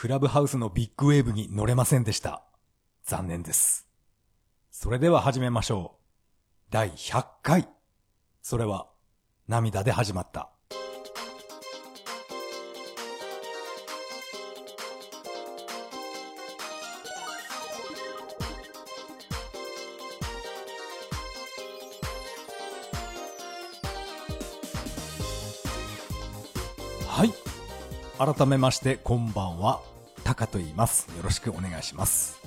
[0.00, 2.44] クラブハウスのビッグウェーブに乗れませんでした。
[3.02, 3.88] 残念です。
[4.70, 6.04] それでは始めましょう。
[6.70, 7.68] 第100回。
[8.40, 8.86] それは、
[9.48, 10.50] 涙で始まった。
[28.18, 29.80] 改めまして、こんばんは。
[30.24, 31.06] タカと言います。
[31.16, 32.40] よろしくお願いします。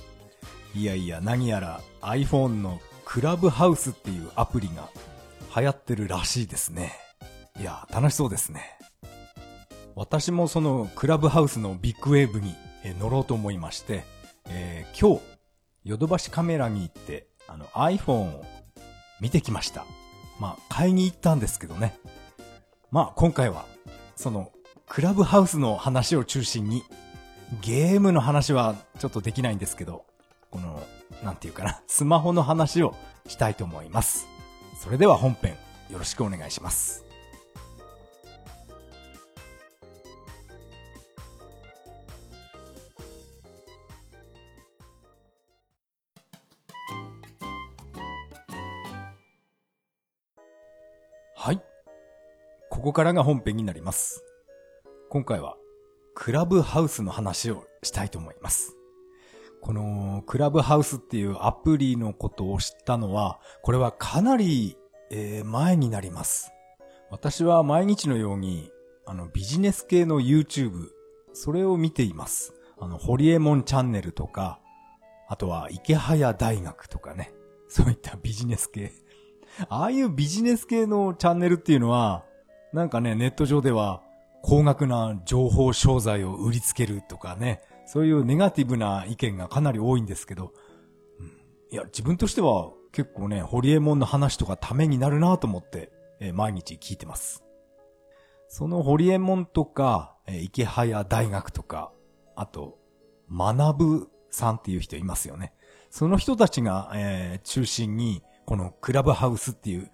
[0.76, 4.90] いやいや、何やら iPhone のクラブハウスっていうアプリが
[5.56, 6.92] 流行ってるらしいですね。
[7.58, 8.78] いや、楽しそうですね。
[9.96, 12.54] 私もそのクラブハウスのビッグウェーブに
[13.00, 14.04] 乗ろうと思いまして、
[14.50, 15.22] えー今日、
[15.86, 18.46] ヨドバシカメラに行って、あの iPhone を
[19.22, 19.86] 見てきました。
[20.38, 21.98] まあ、買いに行ったんですけどね。
[22.92, 23.66] まあ、今回は、
[24.18, 24.52] その、
[24.94, 26.84] クラブハウスの話を中心に、
[27.62, 30.04] ゲームの話はちょっとできないんですけど、
[30.50, 30.86] この、
[31.24, 32.94] なんていうかな、スマホの話を
[33.26, 34.28] したいと思います。
[34.84, 35.56] それでは本編、
[35.92, 37.06] よろしくお願いします。
[51.38, 51.62] はい。
[52.70, 54.26] ここからが本編になります。
[55.14, 55.58] 今回は、
[56.16, 58.78] クラブハウスの話をしたいと思います。
[59.60, 64.78] この、クラブハウスっていうアプリのことを知ったのは、これはかなり、
[65.10, 66.54] えー前になります。
[67.10, 68.72] 私は毎日のように、
[69.06, 70.88] あの、ビジネス系の YouTube、
[71.34, 72.54] それを見ています。
[72.80, 74.62] あの、ホリエモンチャンネルとか、
[75.28, 77.34] あとは、池早大学とかね。
[77.68, 78.94] そういったビジネス系。
[79.68, 82.24] ああいうビジネス系のチャンネルっていうのは、
[82.72, 84.04] なんかね、ネット上では、
[84.44, 90.54] 高額な情報商材を売りつけるとかね、そういうネガティブな意見がかなり多いんですけど、
[91.20, 91.28] うん
[91.72, 97.44] いや、自分としては結構ね、ホリエモンの話とかためになるなと思って、えー毎日聞いてます。
[98.48, 101.92] そのホリエモンとか、えー池早大学とか、
[102.36, 102.78] あと、
[103.32, 105.54] 学ぶさんっていう人いますよね。
[105.90, 109.92] その人たちが、えー中心に、このクラブハウスっていう、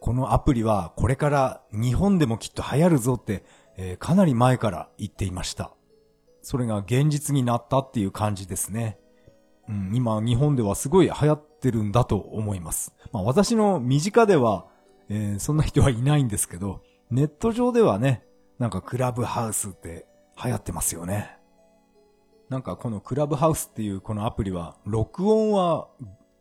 [0.00, 3.44] このアプリはこれから日本でもきっと流行るぞって、
[3.76, 5.72] えーかなり前から言っていました。
[6.42, 8.98] それが現実になったっていう感じですね。
[9.68, 12.94] うん、今日本ではすごい流行ってるんだと思います。
[13.12, 14.66] まあ私の身近では、
[15.08, 18.24] えーそんな人はいないんですけど、ネット上ではね、
[18.58, 20.06] なんかクラブハウスって
[20.42, 21.36] 流行ってますよね。
[22.48, 25.88] なんかこのクラブハウスっていうこのアプリは、録音は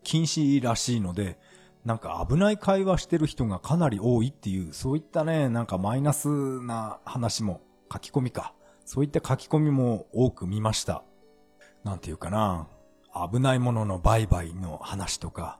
[0.03, 1.39] 禁止らしいので、
[1.85, 6.27] なんか危ない会話してる人がかなり多いっていう、そういったね、なんかマイナス
[6.61, 7.61] な話も、
[7.93, 8.53] 書き込みか。
[8.85, 11.03] そういった書き込みも多く見ました。
[11.83, 12.67] なんていうかな。
[13.31, 15.59] 危ないものの売買の話とか、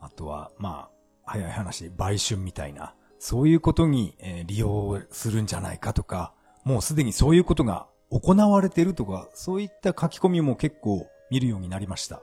[0.00, 0.90] あとは、まあ、
[1.24, 12.22] 早い話、売春みたいな、そういうことに、利用するんじゃないかとか、もうすでにそういうことが行われてるとか、そういった書き込みも結構見るようになりました。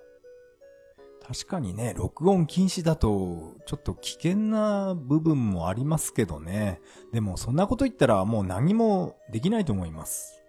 [1.32, 6.82] 確かにね、録音禁止だと、ちょっと危険な部分もありますけどね。
[7.14, 10.42] でも、そんなこと言ったらもう何もできないと思います。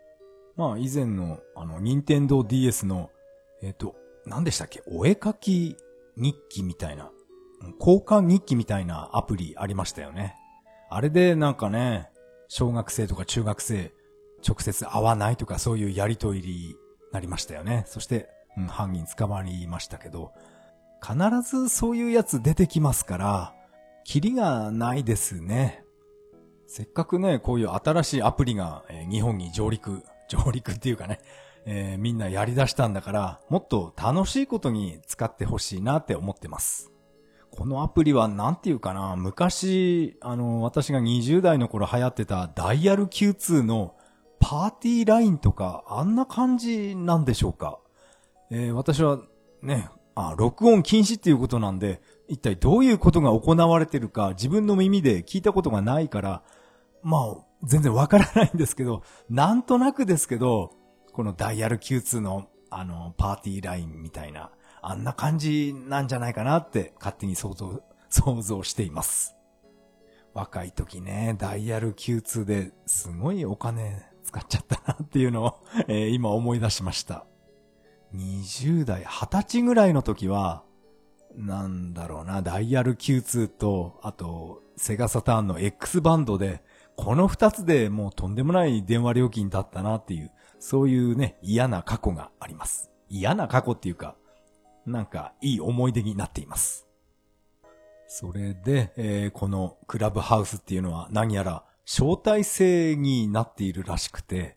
[0.57, 3.11] まあ、以前の、あの、任天堂 DS の、
[3.63, 4.83] えっ、と、何でしたっけ？
[4.87, 5.77] お絵描き
[6.17, 7.11] 日記みたいな、
[7.79, 10.35] 交換日記みたいなアプリありましたよね。
[10.89, 12.09] あれでなんかね、
[12.49, 13.93] 小学生とか中学生、
[14.49, 16.75] 直接会わないとかそういうやりとりに
[17.13, 17.85] なりましたよね。
[17.87, 20.33] そして、うん、犯人捕まりましたけど、
[21.03, 23.55] 必ずそういうやつ出てきますから、
[24.05, 25.84] キリがないですね。
[26.66, 31.21] せっかくね、こういう新しいアプリが、日本に上陸、上陸っていうかね、
[31.66, 36.93] えーみんなやり出したんだから、もっと楽しいことに使ってほしいなって思ってます。
[37.50, 43.97] このアプリはなんていうかな、昔、あの、私が20代の頃流行ってたダイヤル Q2 の
[44.39, 47.78] パーティーラインとか、あんな感じなんでしょうか。
[48.51, 49.19] えー私は
[49.63, 56.42] ね、あ、録音禁止っていうことなんで、一体どういうことが行われてるか自分の耳で聞いたことがないから、
[57.03, 60.72] まあ、全然わからないんですけど、なんとなくですけど、
[61.12, 69.36] このダイヤル Q2 のあの、パーティーラインみたいな、あんな感じなんじゃないかなって勝手に想像、想像しています。
[70.33, 75.54] 若い時ね、ダイヤル Q2 ですごいお金使っちゃったなっていうのを、
[75.89, 77.27] えー今思い出しました。
[78.15, 80.62] 20代、20歳ぐらいの時は、
[81.36, 86.62] なんだろうな、ダイヤル Q2 と、あと、セガサターンの X バンドで、
[86.97, 92.91] この二つでもうとんでもない電話料金だったなっていう、そういうね、嫌な過去があります。
[93.09, 94.16] 嫌な過去っていうか、
[94.86, 96.86] なんかいい思い出になっています。
[98.06, 104.56] それで、えー、このクラブハウスっていうのは何やら招待制になっているらしくて、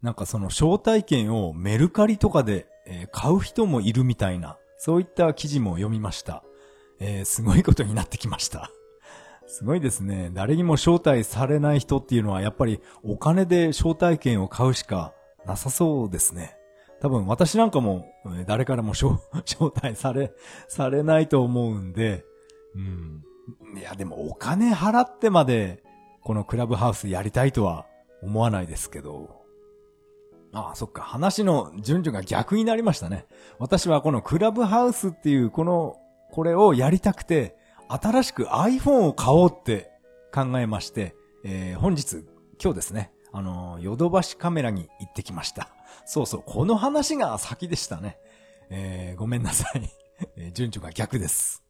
[0.00, 6.42] なんかその招待券をメルカリとかで、えー、買う人もいるみたいな、そういった記事も読みました。
[7.00, 8.70] えー、すごいことになってきました。
[9.46, 10.30] すごいですね。
[10.32, 15.14] 誰にも招待されない人っていうのはやっぱりお金で招待券を買うしか
[15.46, 16.56] なさそうですね。
[17.00, 18.06] 多分私なんかも
[18.46, 19.18] 誰からも 招
[19.74, 20.32] 待され、
[20.66, 22.24] されないと思うんで、
[22.74, 23.24] うん。
[23.78, 25.82] いやでもお金払ってまで
[26.22, 27.86] このクラブハウスやりたいとは
[28.22, 29.37] 思わないですけど。
[30.52, 31.02] ああ、そっか。
[31.02, 33.26] 話の順序が逆になりましたね。
[33.58, 35.96] 私はこのクラブハウスっていうこの、
[36.30, 37.56] これをやりたくて、
[37.88, 39.90] 新しく iPhone を買おうって
[40.32, 41.14] 考えまして、
[41.44, 42.24] えー、本日、
[42.62, 45.68] 今日ですね、あの、ヨドバシカメラに行ってきました。
[46.04, 48.18] そうそう、この話が先でしたね。
[48.70, 49.90] えー、ごめんなさい。
[50.52, 51.62] 順序が逆です。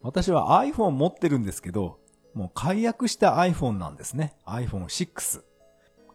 [0.00, 1.98] 私は iPhone 持ってるんですけど、
[2.34, 4.34] もう解約した iPhone なんですね。
[4.46, 5.42] iPhone 6。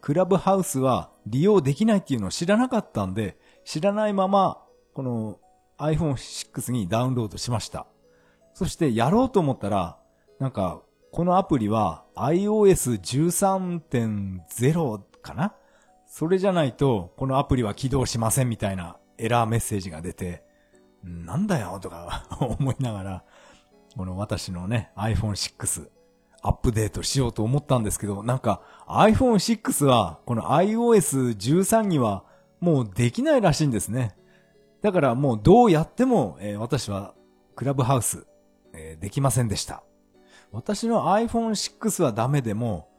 [0.01, 4.63] クラブハウスは利用できないっていうのを知らなかったんで、知らないまま、
[4.93, 5.39] この
[5.77, 7.85] iPhone 6にダウンロードしました。
[8.53, 9.97] そしてやろうと思ったら、
[10.39, 10.81] なんか、
[11.11, 15.53] このアプリは iOS13.0 かな？
[16.07, 20.43] それじゃないと、このアプリは起動しませんみたいなエラーメッセージが出て、
[21.03, 23.23] なんだよとか思いながら、
[23.95, 25.89] この私のね、iPhone 6、
[26.43, 32.23] アップデートしようと思ったんですけど、なんか iPhone 6はこの iOS13 には
[32.59, 34.15] もうできないらしいんですね。
[34.81, 37.13] だからもうどうやっても、えー、私は
[37.55, 38.25] クラブハウス、
[38.73, 39.83] えー、できませんでした。
[40.51, 42.89] 私の iPhone 6はダメでも、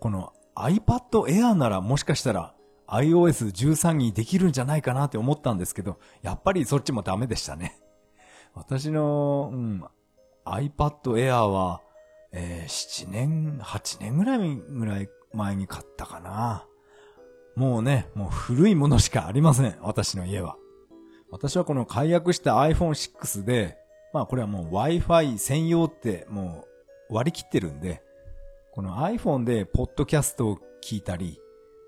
[0.00, 2.54] この iPad Air ならもしかしたら
[2.88, 7.78] iOS13 にできるんじゃないかなって思ったんですけど、やっぱりそっちもダメでしたね。
[8.54, 9.84] 私の、うん、
[10.46, 11.82] iPad Air は
[12.32, 16.66] えー、7年、8年ぐらいぐらい前に買ったかな。
[17.56, 19.76] もうね、もう古いものしかありません。
[19.80, 20.56] 私の家は。
[21.30, 23.76] 私はこの解約した iPhone 6で、
[24.12, 26.64] まあこれはもう Wi-Fi 専用っても
[27.10, 28.02] う割り切ってるんで、
[28.72, 31.40] この iPhone でポッドキャストを聞いたり、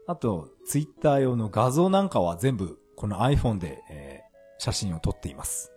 [0.07, 5.73] あと Twitter 用の画像なんかは全部この iPhone で、えー、写真を撮っています。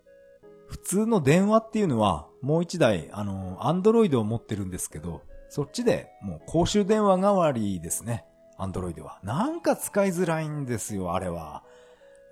[0.74, 8.26] 普通の電話っていうのは、もう一台、あの、アンドロイドを持ってるんですけど、そっちでもう公衆電話代わりですね。
[8.58, 9.20] アンドロイドは。
[9.22, 11.64] なんか使いづらいんですよ、あれは。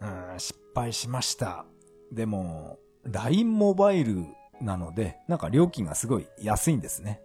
[0.01, 1.65] うん、失敗しました。
[2.11, 4.25] でも、LINE モバイル
[4.59, 7.21] なので、なんか料金がすごい安いんですね。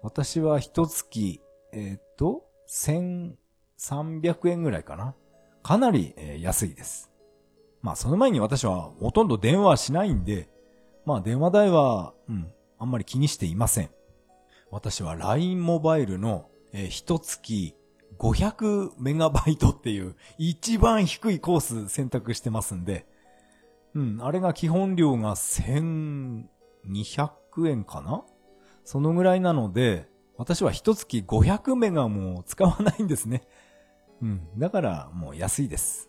[0.00, 1.40] 私は一月、
[1.72, 5.16] えっ、と、1300円ぐらいかな。
[5.64, 7.10] かなり、えー、安いです。
[7.80, 10.51] まあその前に私はほとんど電話しないんで、
[11.04, 13.90] まあ電話代は、うん、あんまり気にしていません。
[14.70, 17.76] 私は LINE モバイルの、えー、一月
[18.18, 23.06] 500メガバイトっていう一番低いコース選択してますんで、
[23.94, 26.46] うん、あれが基本料が1200
[27.68, 28.24] 円かな？
[28.84, 33.42] そのぐらいなので、私は一月500メガも使わないんですね。
[34.22, 36.08] うん、だからもう安いです。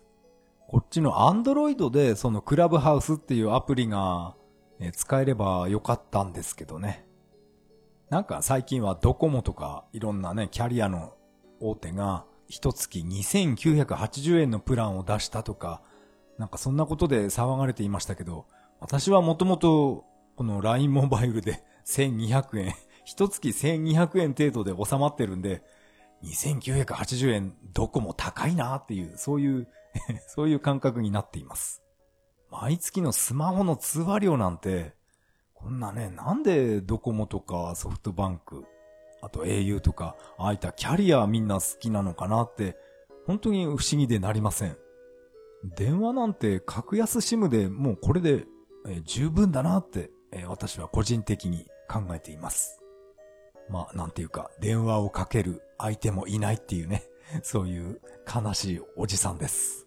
[0.68, 4.34] こっちのアンドロイドでそのクラブハウスっていうアプリが
[4.92, 7.06] 使えればよかったんですけどね。
[8.10, 11.14] なんか最近はドコモとかいろんなね、キャリアの
[11.60, 15.82] 大手が一月2980円のプランを出したとか、
[16.38, 18.46] なんかそんなことで騒がれていましたけど、
[18.80, 20.04] 私はもともと
[20.36, 22.74] この LINE モバイルで1200円、
[23.04, 25.62] 一月1200円程度で収まってるんで、
[26.24, 29.68] 2980円どこも高いなっていう、そういう
[30.26, 31.83] そういう感覚になっています。
[32.60, 34.92] 毎月のスマホの通話料なんて、
[35.54, 38.64] こんなね、なんでドコモとかソフトバンク、
[39.22, 42.76] あと au とか、ああいったキャリアみんな好きなのかなって、
[43.26, 44.76] 本当に不思議でなりません。
[45.76, 48.44] 電話なんて格安シムでもうこれで、
[48.86, 52.80] え十分だなって、え私は個人的に考えています。
[53.68, 57.02] まあ、なんていうか、電話をかける相手もいないっていうね、
[57.42, 58.00] そういう
[58.32, 59.83] 悲しいおじさんです。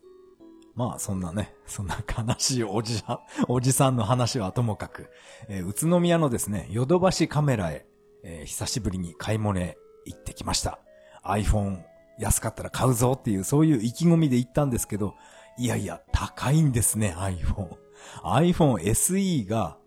[0.78, 3.20] まあそんなね、そんな悲しいおじさん、
[3.50, 5.10] おじさんの話はともかく、
[5.50, 7.88] えー、宇都宮のですね、ヨドバシカメラへ、
[8.24, 10.80] えー、久しぶりに買い物へ行ってきました。
[11.24, 11.82] iPhone
[12.20, 15.16] 安かったら買うぞっていうそういう意気込みで行ったんですけど、
[15.58, 17.76] いやいや、高いんですね、iPhone。
[18.24, 19.80] iPhone SE が、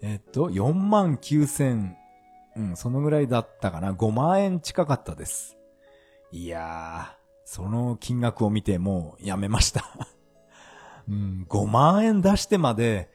[0.00, 1.94] えっと、4万9千、
[2.56, 3.92] うん、そのぐらいだったかな。
[3.92, 5.58] 5万円近かったです。
[6.32, 9.84] いやー、その金額を見てもうやめました。
[11.08, 13.10] うん、5万円出してまで、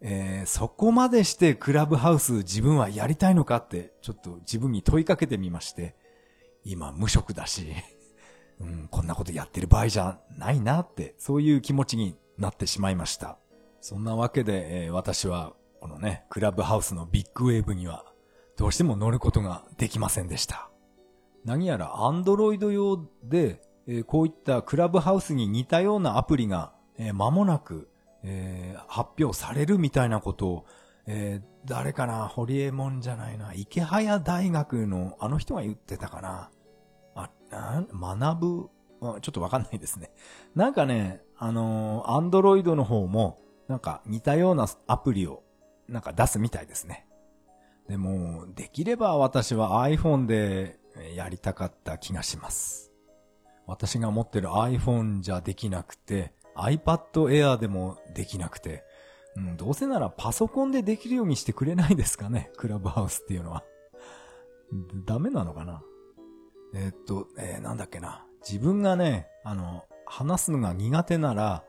[0.00, 5.94] えー、そこまでしてクラブハウス自分はやりたいのかってちょっと自分に問いかけてみまして、
[6.64, 7.68] 今無職だし、
[8.60, 13.38] うん、こんなことやってる場合じゃないなって、そういう気持ちになってしまいました。
[13.80, 18.06] そんなわけで、えー、私はこのね、クラブハウスのビッグウェーブには
[18.56, 20.70] どうしても乗ることができませんでした。
[21.44, 27.88] 何やらアンドロイド用で、えー、こういったクラブハウスに似たようなアプリが、えー、間もなく、
[28.22, 30.66] えー、発表されるみたいなことを、
[31.06, 33.52] えー、誰かな堀江門じゃないな。
[33.54, 36.50] 池早大学のあの人が言ってたかな。
[37.14, 37.84] あ、な
[38.18, 38.70] 学ぶ、
[39.20, 40.10] ちょっとわかんないですね。
[40.54, 45.42] なんかね、あの、アンドロイドの方も、なんか似たようなアプリを、
[45.88, 47.06] なんか出すみたいですね。
[47.88, 50.78] でも、できれば私は iPhone で
[51.14, 52.92] やりたかった気がします。
[53.66, 58.84] 私が持ってる iPhone じゃできなくて、iPad Air でもできなくて、
[59.36, 63.64] うん、どうせならパソコンでできるようにしてくれないですかね、 クラブハウスっていうのは。
[65.06, 65.82] ダメなのかな？
[66.74, 68.26] えー、っと、えー、なんだっけな？
[68.48, 71.64] 自分がね、あの、話すのが苦手なら、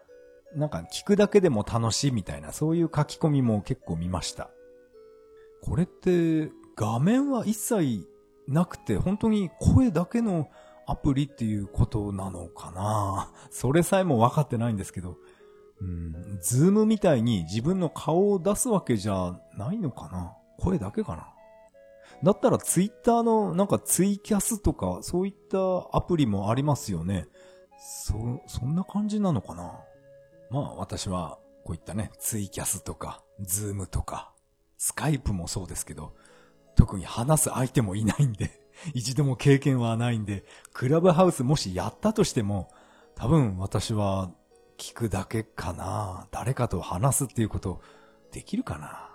[0.56, 4.50] なんか聞くだけでも楽しいみたいな、そういう書き込みも結構見ました。
[5.62, 8.08] これって画面は一切
[8.48, 10.50] なくて本当に声だけの
[10.88, 13.32] アプリっていうことなのかな？
[13.50, 15.18] それさえも分かってないんですけど、
[15.82, 20.34] うん、ズームみたいに自分の顔を出すわけじゃないのかな？
[20.60, 21.30] 声だけかな？
[22.24, 25.58] だったらツイッターのなんかツイキャスとかそういった
[25.98, 27.28] アプリもありますよね。
[27.78, 29.80] そ、そんな感じなのかな？
[30.50, 34.32] まあ私はこういったね、ツイキャスとか、ズームとか、
[34.78, 36.14] スカイプもそうですけど、
[36.76, 38.62] 特に話す相手もいないんで、
[38.94, 42.70] 一度も経験はないんで、クラブハウスもしやったとしても、
[43.16, 44.32] 多分私は
[44.78, 46.28] 聞くだけかな。
[46.32, 47.82] 誰かと話すっていうこと
[48.32, 49.10] できるかな。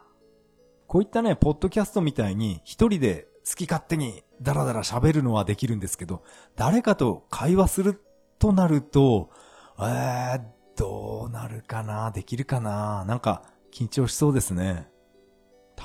[0.87, 6.23] こういったね、ポッドキャストみたいに一人で好き勝手にダラダラ喋るのはできるんですけど、
[6.57, 8.02] 誰かと会話する
[8.38, 9.31] となると、
[9.79, 10.43] えー、
[10.76, 14.88] どうなるかなできるかななんか緊張しそうですね。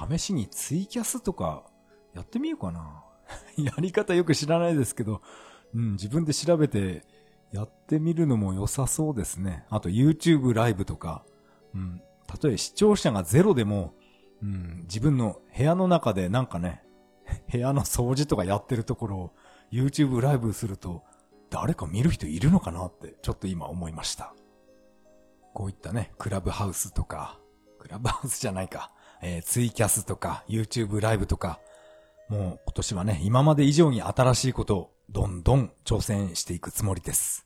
[0.09, 1.63] 試しにツイキャスとか
[2.13, 3.04] やってみようかな。
[3.57, 5.21] やり方よく知らないですけど、
[5.73, 7.03] うん、自分で調べて
[7.51, 9.65] やってみるのも良さそうですね。
[9.69, 11.25] あと YouTube ライブとか、
[11.73, 13.93] うん、たとえ視聴者がゼロでも、
[14.41, 16.83] うん、自分の部屋の中でなんかね、
[17.51, 19.33] 部屋の掃除とかやってるところを
[19.71, 21.03] YouTube ライブすると、
[21.49, 24.33] 誰か見る人いるのかなってちょっと今思いました。
[25.53, 27.39] こういったね、クラブハウスとか、
[27.79, 28.91] クラブハウスじゃないか、
[29.21, 31.59] えー、ツイキャスとか、YouTube ライブとか、
[32.29, 37.45] もう今年はね、今まで以上に新しいことをどんどん挑戦していくつもりです。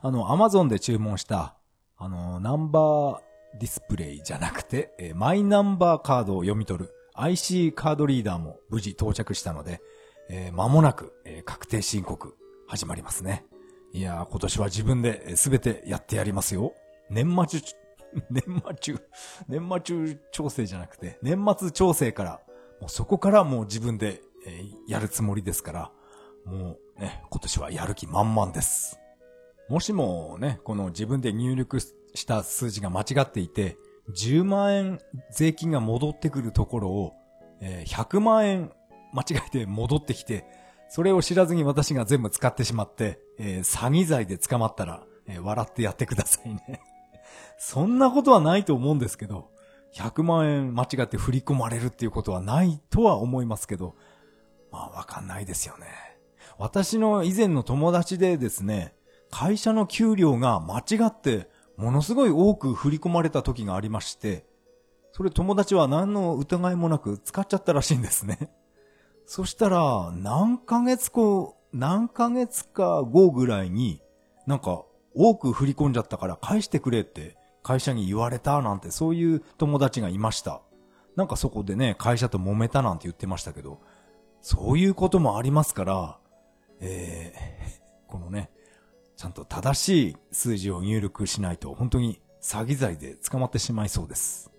[0.00, 1.56] あの、Amazon で注文した、
[1.96, 9.80] あの、ナンバーディスプレイじゃなくて、え、マイナンバーカードを読み取る IC カードリーダーも無事到着したので、
[10.28, 13.44] えー、間もなく、えー、確定申告始まりますね。
[13.92, 16.74] いやー、今年は自分で全てやってやりますよ。
[17.10, 17.60] 年末
[18.30, 18.98] 年末中、
[19.48, 22.40] 年末中調整じゃなくて、年末調整から、
[22.80, 25.92] もうそこからもう自分で、え、やるつもりですから、
[26.44, 28.98] もうね、今年はやる気満々です。
[29.68, 33.76] もしもね、この自分で入力した数字が間違っていて、
[34.16, 37.12] 10万円税金が戻ってくるところを、
[37.60, 38.72] え、100万円
[39.12, 40.46] 間違えて戻ってきて、
[40.88, 46.80] それを知らずに私が全部使ってしまって、えー、詐欺罪で捕まったら、えー、笑ってやってくださいね
[47.58, 49.50] そんなことはないと思うんですけど、
[49.94, 53.96] 100万円間違って振り込まれるっていうことはないとは思いますけど、
[54.70, 55.86] まあわかんないですよね。
[56.58, 58.94] 私の以前の友達でですね、
[59.30, 64.44] 会社の給料が間違ってものすごい多く振り込まれた時がありまして、
[65.12, 68.50] それ友達は何の疑いもなく使っちゃったらしいんですね。
[69.26, 74.02] そしたら、何ヶ月後、何ヶ月か後ぐらいに、
[74.46, 77.36] なんか多く振り込んじゃったから返してくれって
[77.68, 80.62] 会社に言われたなんてそういう友達がいました。
[81.16, 83.82] なんかそこでね、会社と揉めたなんて言ってましたけど、
[84.40, 86.18] そういうこともありますから、
[86.80, 88.50] えー、 このね、
[89.18, 94.50] ちゃんと正しい数字を入力しないと本当に詐欺罪で捕まってしまいそうです。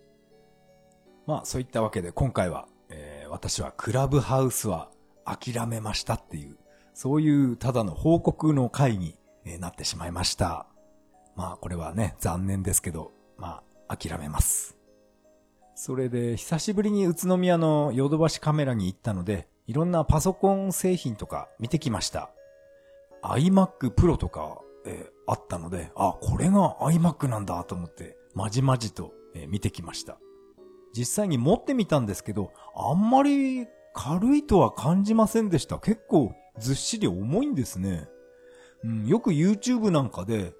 [1.25, 4.91] まあそういったわけで今回は、えー、私はクラブハウスは
[5.25, 6.59] 諦めましたっていう、
[6.93, 9.17] そういうただの報告の会に
[9.59, 10.68] なってしまいました。
[11.39, 14.75] まあこれはね、残念ですけど、まあ諦めます。
[15.73, 22.29] それで久しぶりに宇都宮のヨドバシカメラに行ったので、いろんなパソコン製品とか見てきました。
[23.23, 30.17] iMac Pro とか、えー、あったので、あ、これが iMac なんだと思って、まじまじと、えー、見てきました。
[30.93, 35.79] 実際に持ってみたんですけど、あんまり軽いとは感じませんでした。
[35.79, 38.09] 結構ずっしり重いんですね。
[38.83, 40.53] うん、よく YouTube なんかで、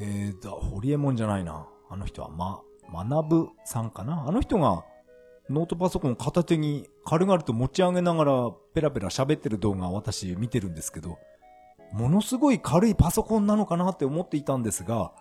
[0.00, 1.66] えー、だ、ホリエモンじゃないな。
[1.88, 2.62] あの人は、ま、
[3.06, 4.84] 学ぶさんかなあの人が
[5.50, 11.18] ノートパソコン片手に軽々と持ち上げながらペラペラ喋ってる動画を私見てるんですけど、
[11.92, 15.12] ものすごい軽いパソコンなのかなって思っていたんですが、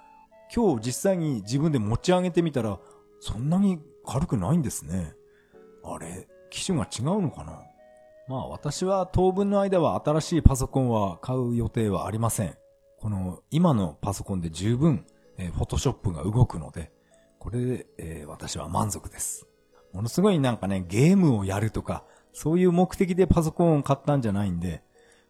[0.56, 2.80] 今日実際に自分で持ち上げてみたら、
[3.20, 5.14] そんなに軽くないんですね。
[5.84, 7.64] あれ、機種が違うのかな
[8.28, 12.56] まあ私は当分の間は新しいパソコンは買う予定はありません。
[13.02, 15.06] この今のパソコンで十分、
[15.38, 16.92] えー、フォトショップが動くので、
[17.40, 19.48] これで、えー、私は満足です。
[19.94, 22.04] ものすごいなんかね、ゲームをやるとか、
[22.34, 24.84] そういう目的でパソコンを買ったんじゃないんで、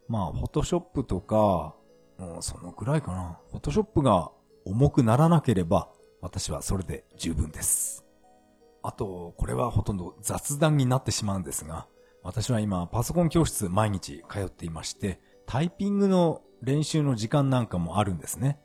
[0.08, 1.76] まあ、フォトショップとか、
[2.18, 3.40] もうそのくらいかな。
[3.52, 4.32] フォトショップが
[4.66, 5.90] 重くならなければ、
[6.22, 8.04] 私はそれで十分です。
[8.82, 11.88] あと、これはほとんど雑談になってしまうんですが、
[12.24, 18.60] 私は今パソコン教室毎日通っていまして、タイピングの練習の時間なんかもあるんですね。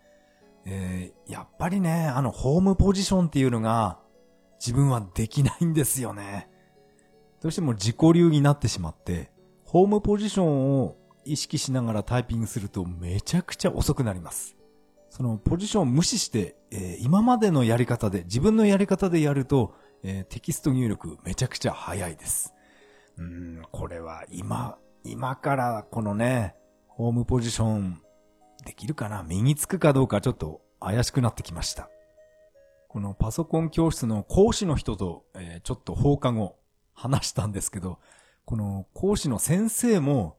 [0.66, 3.98] えー、やっぱりね、あのホームポジションっていうのが
[4.58, 6.48] 自分はできないんですよね。
[7.42, 9.30] どうしても自己流になってしまって、
[9.64, 14.56] ホームポジションを意識しながらタイピングするとめちゃくちゃ遅くなります。
[15.10, 22.54] そのポジションを無視して、えー、今までのやり方で、自分のやり方でやると、えー、テキスト入力めちゃくちゃ早いです。
[23.18, 26.56] うん、これは今、今からこのね、
[26.96, 28.00] ホームポジション
[28.64, 29.24] できるかな？
[29.24, 31.90] 身につくかどうかちょっと怪しくなってきました。
[32.88, 36.56] このパソコン教室の講師の人と、えー、ちょっと放課後
[36.92, 37.98] 話したんですけど、
[38.44, 40.36] この講師の先生も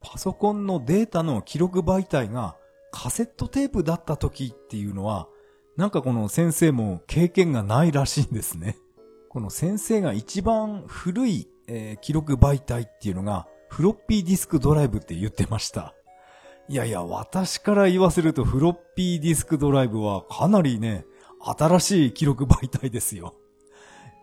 [0.00, 2.56] パソコンのデータの記録媒体が
[2.90, 5.28] カセットテープだった時っていうのは、
[5.76, 8.76] なんかこの先生も経験がないらしいんですね。
[9.28, 15.94] この先生が一番古い、えー、記録媒体っていうのがフロッピーディスクドライブって言ってました。
[16.68, 21.06] いやいや、私から言わせるとフロッピーディスクドライブはかなりね、
[21.40, 23.34] 新しい記録媒体ですよ。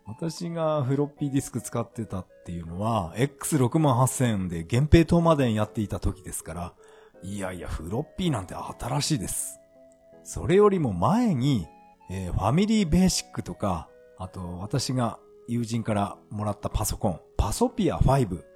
[0.05, 6.73] 私がフロッピーディスク使ってたっていうのは、X68000 で源平島までやっていた時ですから、
[7.23, 9.59] いやいや、フロッピーなんて新しいです。
[10.23, 11.67] それよりも前に、
[12.11, 18.48] えー、ファミリーベーシックとか、あと私が友人からもらったパソコン、パソピア5。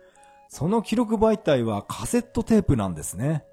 [0.54, 3.44] その記録媒体はカセットテープなんですね。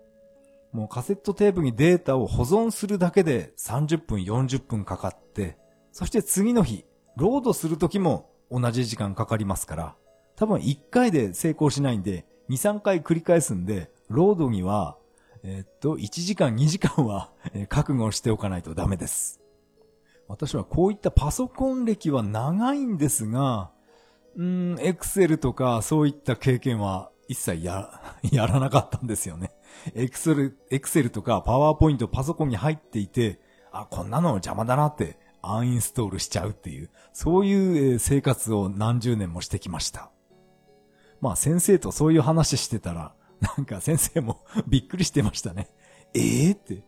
[0.71, 5.57] もうカセットテープにデータを保存するだけで30分40分かかって、
[5.93, 6.85] そして次の日、
[7.17, 9.97] ロードするときも同じ時間かかりますから、
[10.37, 14.99] 多分1回で成功しないんで、2、3回繰り返すんで、ロードには、
[15.43, 17.31] えー、っと、1時間、2時間は、
[17.71, 19.41] 覚悟しておかないとダメです。
[20.29, 23.71] 私はこういったパソコン歴は長いんですが、
[24.37, 28.01] うん、エクセルとかそういった経験は一切や、
[28.33, 29.53] やらなかったんですよね。
[29.95, 33.41] エクセル、エクセルとかパワーポイントパソコンに入っていて、
[33.73, 40.11] あ、こんなの邪魔だなってアンインストールしちゃうっていう、そういう生活を何十年もしてきました。
[41.21, 45.71] まあ先生とそういう話してたら、なんか先生も びっくりしてましたね。
[46.15, 46.83] ええー、って、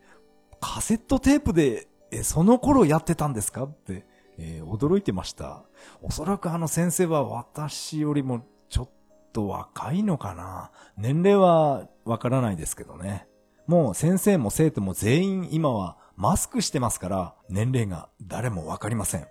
[0.61, 4.07] カセットテープで、え、その頃やってたんですかって、
[4.39, 5.63] えー、驚いてました。
[6.03, 8.91] おそらくあの先生は私よりもちょっ
[9.33, 10.71] と若いのかな。
[10.97, 13.27] 年齢はわからないですけどね。
[13.67, 19.27] もう先生も生徒も全員今はマスクしてますから、年齢が誰もわかりません。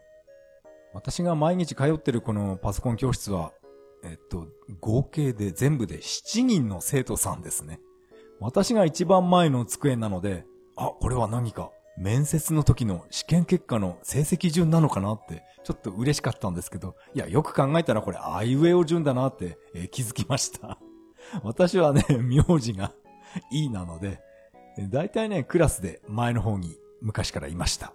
[0.93, 3.53] 私が毎日通ってるこのパソコン教室は、
[4.03, 4.47] えっと、
[4.79, 7.79] 合計で全部で7人の生徒さんですね。
[8.39, 20.79] 私が一番前の机なので、あ、これは何か、面接の時の試験結果の成績順なのかなって、ちょっと嬉しかったんですけど、いや、よく考えたらこれ、アイウェイオ順だなって、えー、気づきました。
[21.43, 22.91] 私はね、名字が
[23.51, 24.19] いいなので、
[24.89, 27.93] 大体ね、クラスで前の方に昔からいました。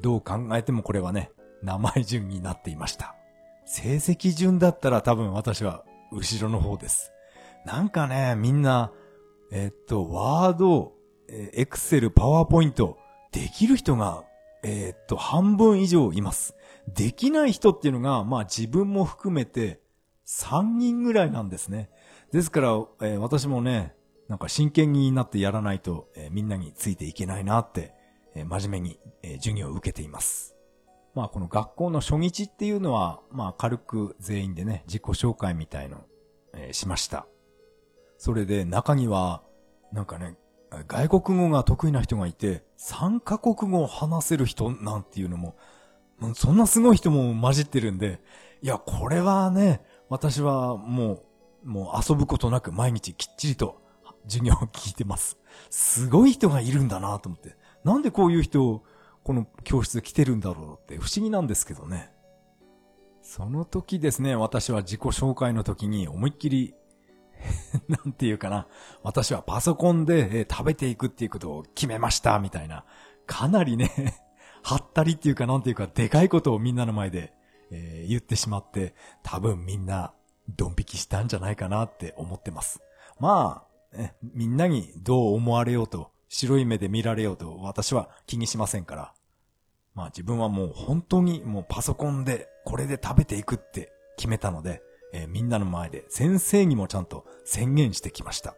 [0.00, 1.30] どう考えてもこれはね、
[1.62, 3.14] 名前順になっていました。
[3.66, 7.12] 成績順だったら多分私は後ろの方です。
[7.66, 8.92] なんかね、みんな、
[9.52, 10.97] えっと、ワード、
[11.28, 12.98] エクセル、パワーポイント、
[13.32, 14.24] できる人が、
[14.62, 16.54] えっと、半分以上います。
[16.94, 19.80] できない人っていうのが、まあ自分も含めて
[20.26, 21.90] 3人ぐらいなんですね。
[22.32, 22.68] ですから、
[23.02, 23.94] えー、私もね、
[24.28, 27.94] なんか真剣になってやらないと、えー、みんなについていけないなって、
[28.34, 30.54] えー、真面目に、えー、授業を受けています。
[31.14, 36.04] まあこの学校の初日っていうのは、まあ軽く全員でね、自己紹介みたいの、
[36.54, 37.26] えー、しました。
[38.18, 39.42] それで中には、
[39.92, 40.36] なんかね、
[40.86, 45.56] 外国語が得意な人がいて、3カ国語を話せる人なんていうのも、
[46.34, 48.20] そんなすごい人も混じってるんで、
[48.62, 51.22] いや、これはね、私はも
[51.64, 53.80] う、もう遊ぶことなく毎日きっちりと
[54.24, 55.38] 授業を聞いてます。
[55.70, 57.56] すごい人がいるんだなと思って。
[57.84, 58.82] なんでこういう人、
[59.24, 62.10] この教室来てるんだろうって不思議なんですけどね。
[63.22, 66.74] その時ですね、私は自己紹介の時に思いっきり
[67.88, 68.66] なんていうかな。
[69.02, 72.84] 私はパソコンで、食べていくっていうことを決めました、みたいな。
[73.26, 73.90] かなりね
[74.62, 77.34] はったりっていうかなんていうか、でかいことをみんなの前で、
[77.70, 80.12] えー、言ってしまって、多分みんな、
[80.56, 82.80] ドン引きしたんじゃないかなって思ってます。
[83.18, 89.14] まあ、みんなにどう思われようと、白い目で見られようと、私は気にしませんから。
[89.94, 94.80] まあ自分はもう本当にもうパソコンでこれで食べていくって決めたので、
[95.12, 98.56] えー、みんなの前で先生にもちゃんと宣言してきました。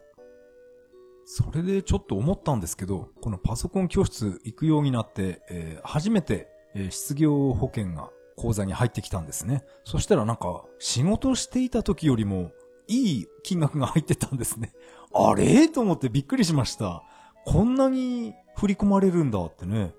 [1.25, 9.63] それでちょっと思ったんですけど、このパソコン教室行くようになって、えー、初めて、えー、失業保険が口座に入ってきたんですね。
[9.85, 12.51] そしたらなんか、仕事していた時よりも、
[12.87, 14.73] いい金額が入ってたんですね。
[15.13, 15.69] あれ？
[15.69, 17.03] と思ってびっくりしました。
[17.45, 19.93] こんなに振り込まれるんだってね、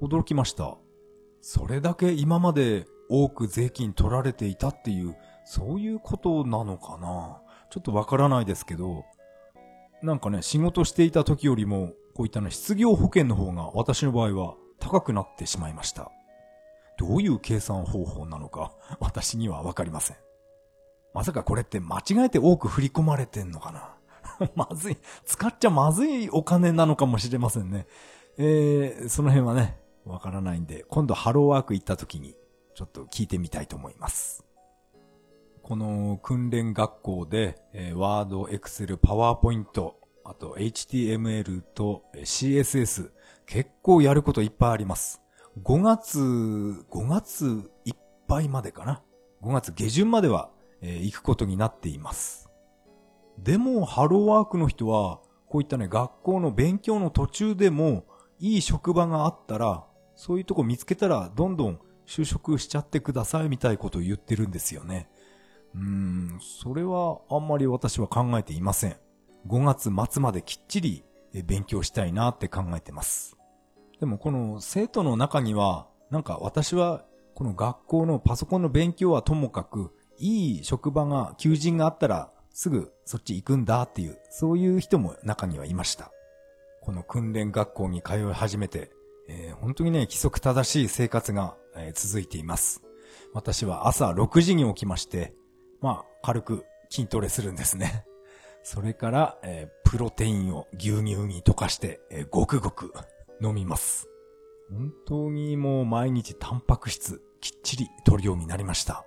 [0.00, 0.76] 驚きました。
[1.40, 7.40] それだけ今まで多く税金取られていたっていうそういうことなのかな？
[7.70, 9.04] ちょっとわからないですけど、
[10.02, 16.10] なんかね、仕事していた時よりも、こういったね、失業保険の方が私の場合は高くなってしまいました。
[16.98, 20.16] どういう計算方法なのか、 私にはわかりません。
[21.14, 24.48] まさかこれって間違えて多く振り込まれてんのかな？
[24.54, 27.86] まずい、使っちゃまずいお金なのかもしれませんね。
[28.38, 32.34] えー、その辺はね、わからないんで、今度ハローワーク行った時に、
[32.74, 34.44] ちょっと聞いてみたいと思います。
[35.72, 43.10] この訓練学校で、えー、ワード、エクセル、パワーポイント、あと HTML と CSS、
[43.46, 45.22] 結構やることいっぱいあります。
[45.62, 47.94] 5月、5月いっ
[48.28, 49.02] ぱいまでかな。
[49.40, 50.50] 5月下旬までは、
[50.82, 52.50] えー、行くことになっています。
[53.38, 58.04] でも、ハローワークの人は、こういったね、学校の勉強の途中でも、
[58.38, 65.08] いい職場があったら、そういうとこ見つけたら、どんどん就職しちゃってくださいみたいことを言ってるんですよね。
[65.74, 68.96] うん、それはあんまり私は考えていません。
[69.46, 71.04] 5月末まできっちり
[71.44, 73.36] 勉強したいなって考えてます。
[74.00, 77.04] でもこの生徒の中には、なんか私は
[77.34, 86.10] この学校のパソコンの勉強はともかく、いい職場が、求人があったらすぐそっち行くんだっていう、そういう人も中にはいました。
[86.82, 88.90] この訓練学校に通い始めて、
[89.28, 91.56] えー、本当にね、規則正しい生活が、
[91.94, 92.82] 続いています。
[93.32, 95.32] 私は朝6時に起きまして、
[95.82, 98.04] まあ、軽く筋トレするんですね。
[98.62, 102.92] それから、えー、プロテインを牛乳に溶かして、えー、ごくごく
[103.42, 104.08] 飲みます。
[104.70, 109.04] 本当にもう毎日タンパク質きっちり取るようになりました。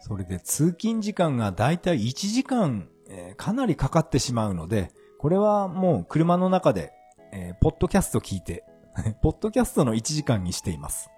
[0.00, 6.92] それで通勤時間がだいたい1時間、えー、かなりかかってしまうので、これはもう車の中で、
[7.32, 8.64] えー、ポッドキャスト聞いて、
[9.22, 11.08] ポッドキャストの1時間にしています。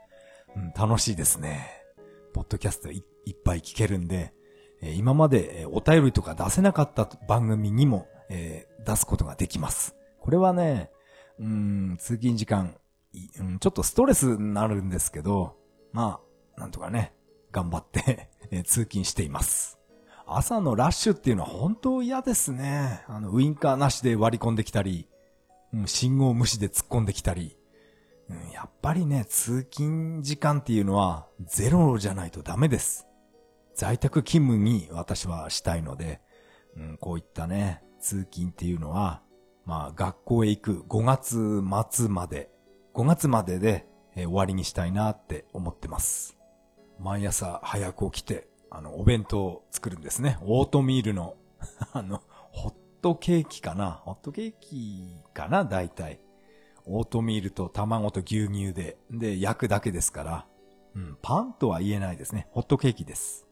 [0.57, 1.83] うん、楽しいですね。
[2.33, 3.03] ポッドキャストいっ
[3.45, 4.33] ぱい聞けるんで、
[4.83, 9.95] 今までお便りとか出せなかった番組にも、え、出すことができます。
[10.21, 10.91] これはね、
[11.39, 12.77] うん、通勤時間、
[13.39, 15.57] うん、ちょっとストレスになるんですけど、
[15.93, 16.21] ま
[16.57, 17.13] あ、なんとかね、
[17.51, 18.31] 頑張って
[18.65, 19.79] 通勤しています。
[20.27, 23.03] 朝のラッシュっていうのは本当嫌ですね。
[23.09, 25.09] あの、ウインカーなしで割り込んできたり、
[25.73, 27.57] うん、信号無視で突っ込んできたり、
[28.29, 33.09] うん、やっぱりね、通勤時間っていうのはゼロじゃないとダメです。
[33.81, 36.21] 在宅勤務に私はしたいので、
[36.77, 39.23] うん、こういったね、通勤っていうのは、
[39.65, 42.51] まあ学校へ行く5月末まで、
[42.93, 46.37] 5月までで、えー、終わりにしたいなって思ってます。
[46.99, 50.37] 毎朝早く起きて、あの、お弁当を作るんですね。
[50.43, 51.37] オートミールの
[51.95, 56.21] あの、ホットケーキかなホットケーキかな大体。
[56.85, 60.47] オートミールと卵と牛乳で、で、焼くだけですから。
[60.95, 62.49] うん、パンとは言えないですね。
[62.51, 63.47] ホットケーキです。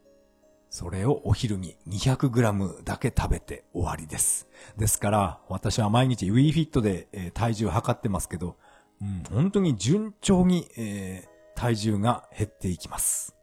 [0.71, 4.49] それをお昼に 200g だけ食べて終わりです。
[4.77, 8.57] ですから、私は毎日 WeFit で、えー、体重を測ってますけど、
[9.01, 13.35] うん、本当に順調に、えー、体重が減っていきます。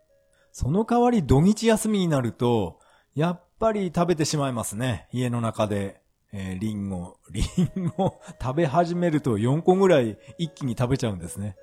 [0.52, 2.80] その代わり土日休みになると、
[3.16, 5.08] やっぱり食べてしまいますね。
[5.12, 11.56] 家の中で、えー、リンゴ、 リンゴ食べ始めると4個ぐらい一気に食べちゃうんですね。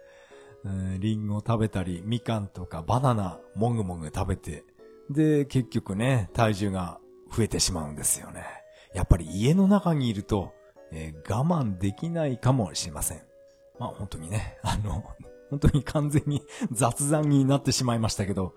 [1.00, 4.64] リンゴ食べたり、みかんとかバナナもぐもぐ食べて、
[5.10, 6.98] で、結局ね、体重が
[7.34, 8.44] 増えてしまうんですよね。
[8.94, 10.52] やっぱり家の中にいると、
[10.92, 13.22] えー、我慢できないかもしれません。
[13.78, 15.04] まあ本当にね、 あの、
[15.50, 18.54] 本当に完全に 雑談になってしまいましたけど、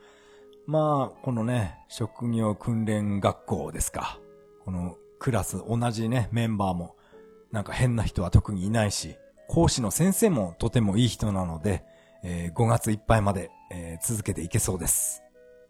[0.67, 4.19] まあ、このね、職業訓練学校ですか。
[4.63, 6.95] このクラス同じね、メンバーも、
[7.51, 9.15] なんか変な人は特にいないし、
[9.47, 11.83] 講師の先生もとてもいい人なので、
[12.23, 15.24] えー、5月いっぱいまで、えー、続けていけそうです。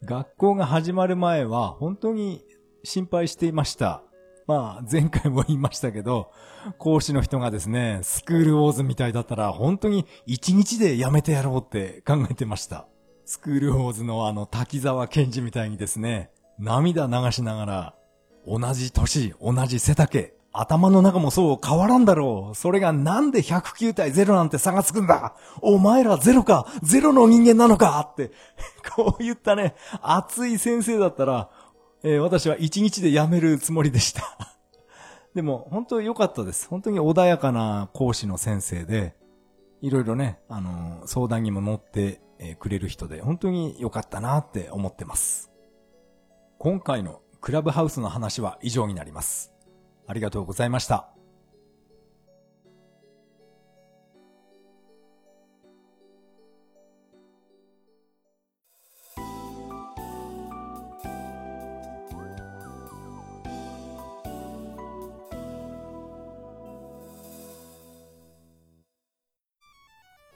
[0.06, 2.46] 学校が始まる前は本当に
[2.84, 4.04] 心配していました。
[4.48, 6.32] まあ、前回も言いましたけど、
[6.78, 12.88] 講師の人がですね、スクールウォーズみたいだったら、本当に一日でやめてやろうって考えてました。
[13.26, 17.96] スクールウォーズのあの滝沢賢治みたいにですね、涙流しながら、
[18.48, 22.56] 同じ年、同じ背丈、頭の中もそう変わらんだろう。
[22.56, 25.36] それがなんで109対0なんて差がつくんだ？
[25.62, 26.68] お前らゼロか？
[26.82, 28.08] ゼロの人間なのか？
[28.12, 28.32] って、
[28.96, 31.50] こういったね、熱い先生だったら、
[32.04, 34.22] えー、私は一日で辞めるつもりでした。
[35.36, 36.68] でも、本当良かったです。
[36.70, 39.15] 本当に穏やかな講師の先生で、
[39.82, 42.22] いろいろね、あのー、相談にも乗って、
[42.60, 45.52] くれる人で、本当に良かったなって思ってます。
[46.58, 49.55] 今回のクラブハウスの話は以上になります。
[50.08, 51.10] ありがとうございました。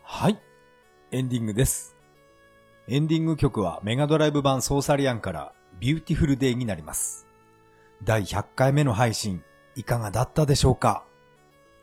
[0.03, 0.37] はい。
[1.11, 1.95] エンディングです。
[2.87, 7.25] エンディング曲はメガドライブ版ソーサリアンから Beautiful Day になります。
[8.03, 9.43] 第100回目の配信、
[9.79, 11.05] いかがだったでしょうか？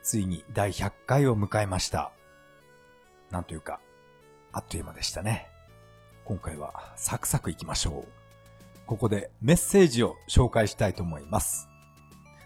[0.02, 2.12] ついに第100回を迎えました。
[3.30, 3.80] なんというか、
[4.52, 5.48] あっという間でしたね。
[6.26, 8.09] 今回はサクサクいきましょう。
[8.85, 11.68] ここでメッセージを紹介したいと思います。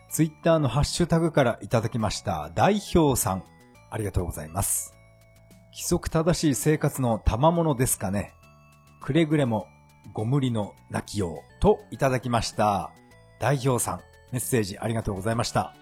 [0.09, 3.43] ツイッターのハッシュタグからいただきました代表さん、
[3.91, 4.95] ありがとうございます。
[5.73, 8.35] 規則正しい生活の賜物ですかね。
[9.03, 9.67] くれぐれも
[10.13, 12.93] ご無理の泣きようといただきました。
[13.41, 14.01] 代表さん、
[14.33, 15.75] メッセージありがとうございました。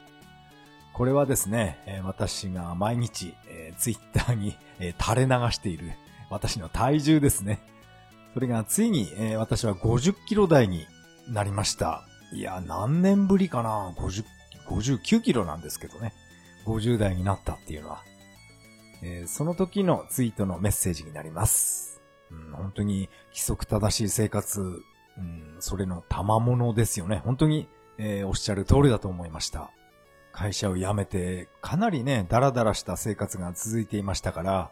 [0.94, 5.92] これはですね、私が毎日、えー、ツイッターに、えー、垂れ流している
[6.30, 7.60] 私の体重ですね。
[8.34, 10.86] それがついに、えー、私は50キロ台に
[11.28, 12.04] なりました。
[12.32, 14.24] いや、何年ぶりかな ?50、
[14.68, 16.12] 59キロなんですけどね。
[16.66, 18.02] 50代になったっていうのは。
[19.02, 22.00] えー、その時のツイートのメッセージになります。
[22.30, 27.22] うん、本当に規則正しい生活、うん、それの賜物ですよね。
[27.24, 29.70] 本当に、えー、おっしゃる通りだと思いました。
[30.32, 34.70] 会社を辞めて、かなりね、ダラダラした生活が続いていましたから、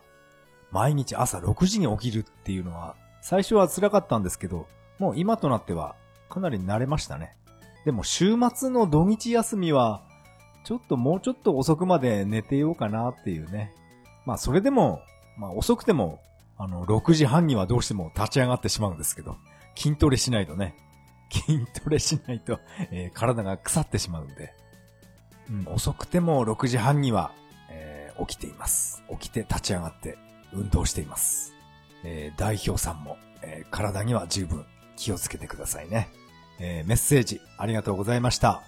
[0.71, 5.97] 毎日朝6時に起きるっていうのは、最初は辛かったんですけど、もう今となっては
[6.29, 7.37] かなり慣れましたね。
[7.85, 10.03] でも週末の土日休みは、
[10.65, 13.73] ちょっともうちょっと遅くまで寝てようかなっていうね。
[14.25, 15.01] まあそれでも、
[15.37, 16.21] まあ遅くても、
[16.59, 19.37] あの、6時半にはどうしても立ち上がってしまうんですけど、
[19.77, 20.77] 筋トレしないとね、
[21.31, 22.61] 筋トレしないと、
[22.91, 24.55] えー、体が腐ってしまうんで、
[25.51, 27.33] うん、遅くても6時半には、
[27.71, 29.03] えー、起きています。
[29.11, 30.19] 起きて立ち上がって
[30.53, 31.55] 運動しています。
[32.05, 34.65] えー、代表さんも、えー、体には十分
[34.97, 36.09] 気をつけてくださいね。
[36.59, 38.63] えー、メッセージありがとうございました。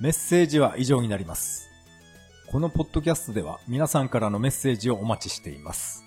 [0.00, 1.68] メッセージは以上になります。
[2.50, 6.04] このポッドキャストでは皆さんからのメッセージをお待ちしています。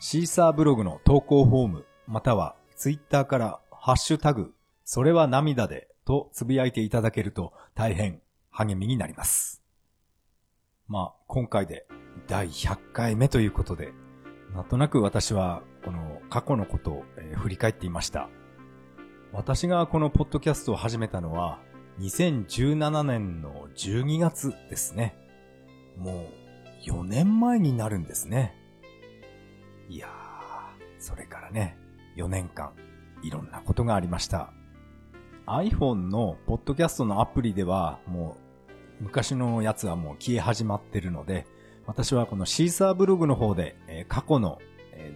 [0.00, 9.62] シーサーブログの投稿フォーム、またはツイッターからハッシュタグ、それは涙でとつぶやいていただけると大変励みになります。
[10.88, 11.86] まあ、今回で
[12.26, 13.92] 第100回目ということで、
[14.54, 17.04] なんとなく私はこの過去のことを、
[17.36, 18.28] 振り返っていました。
[19.32, 21.60] 私がこのポッドキャストを始めたのは
[22.00, 25.16] 2017年の12月ですね。
[25.96, 26.28] も
[26.86, 28.54] う4年前になるんですね。
[29.88, 30.10] いやー、
[30.98, 31.78] それからね、
[32.16, 32.72] 4年間、
[33.22, 34.52] いろんなことがありました。
[35.46, 38.36] iPhone のポッドキャストのアプリではも
[39.00, 41.46] う昔のやつはもう消え始まってるので、
[41.86, 44.58] 私はこのシーサーブログの方で、過去の、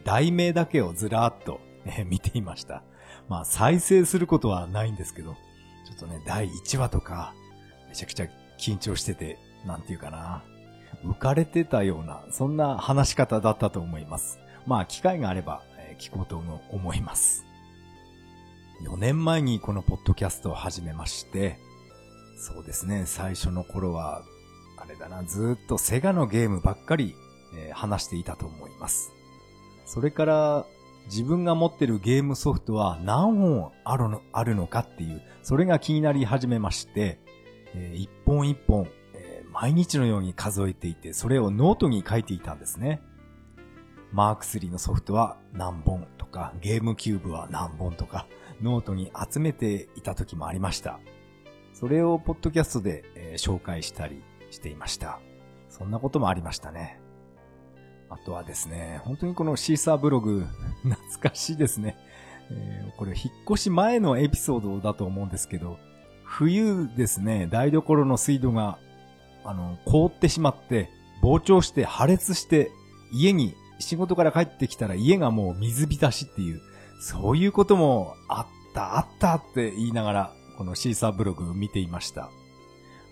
[0.04, 1.60] 題名だけをずらーっと、
[2.06, 2.82] 見ていました。
[3.28, 5.34] まあ再生することはないんですけど、
[5.86, 7.32] ちょっとね、第1話とか、
[7.88, 8.26] めちゃくちゃ
[8.58, 10.42] 緊張してて、なんていうかな、
[11.04, 14.40] 浮かれてたような、そんな話し方だったと思います。
[14.66, 15.62] まあ機会があれば、
[15.98, 17.45] 聞こうと思います。
[18.82, 21.58] 4年前にこのポッドキャストを始めまして、
[22.36, 24.22] そうですね、最初の頃は、
[24.76, 27.14] あれだな、ずっとセガのゲームばっかり、
[27.56, 29.12] えー、話していたと思います。
[29.86, 30.66] それから、
[31.06, 37.20] 自分が持ってるゲームソフトは何本あるのあるのかっていう、それが気になり始めまして、
[37.74, 43.00] えー、一本一本、えー、毎日のように数えていて、それをノートに書いていたんですね。
[44.12, 48.26] マーク3のソフトは何本とか、ゲームキューブは何本とか、
[48.62, 51.00] ノートに集めていた時もありました。
[51.72, 53.04] それをポッドキャストで、
[53.36, 55.20] 紹介したりしていました。
[55.68, 57.00] そんなこともありましたね。
[58.08, 60.46] あとはですね、本当にこの Seesaa ブログ、
[60.82, 61.96] 懐かしいですね。
[62.96, 65.78] これ引っ越し前のエピソードだと思うんですけど、
[66.22, 68.78] 冬ですね、台所の水道が、
[69.44, 70.88] あの、凍ってしまって、
[71.22, 72.70] 膨張して破裂して、
[73.12, 76.62] 家に、仕事から帰ってきたら家がもう水浸しっていう、
[77.00, 82.30] そういうこともあった、あったって言いながら、このシーサーブログ見ていました。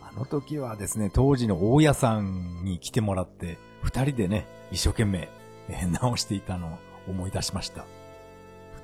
[0.00, 5.28] あの時はですね、当時の大家さんに来てもらって、二人でね、一生懸命、
[5.68, 7.84] え直していたのを思い出しました。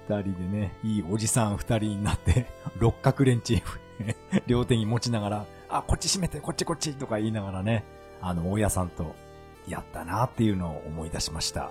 [0.09, 2.47] 二人でね、いいおじさん二人になって、
[2.79, 3.63] 六角レンチ、
[4.47, 7.85] 両手に持ちながら、あ、こっち閉めて、こっちこっちとか言いながらね、
[8.21, 9.15] あの、大家さんと
[9.69, 11.71] やったなっていうのを思い出しました。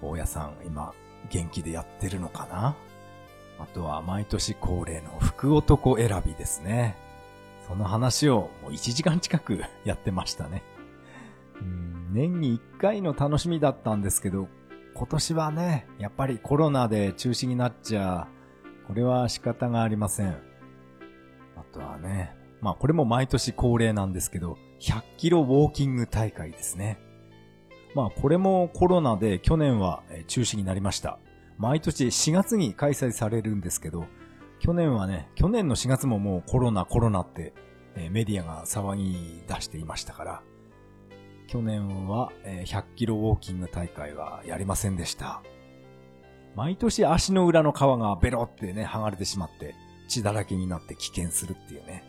[0.00, 0.92] 大家さん、今、
[1.30, 2.76] 元気でやってるのかな？
[3.58, 6.96] あとは毎年恒例の福男選びですね。
[7.68, 10.62] その話をもう1時間近くやってましたね。
[11.60, 14.48] うん年に1回の楽しみだったんですけど、
[14.94, 18.28] 今年はね、やっぱりコロナで中止になっちゃ、
[18.86, 20.36] これは仕方がありません。
[21.56, 26.98] あとはね、まあこれも毎年恒例なんですけど、100キロウォーキング大会ですね。
[27.94, 31.18] まあこれもコロナで去年は中止になりました。
[31.58, 34.06] 毎年4月に開催されるんですけど、
[34.58, 37.52] 去年はね、去年の4月ももうコロナコロナって、
[38.10, 40.42] メディアが騒ぎ出していましたから、
[41.46, 45.42] 去年は100キロウォーキング大会はやりませんでした。
[46.56, 49.74] 毎年足の裏の皮がベロってね、剥がれてしまって、
[50.08, 52.04] 血だらけになって危険するっていうね。